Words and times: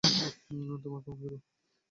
তোমার 0.83 1.01
কেমন 1.03 1.17
গেলো? 1.21 1.37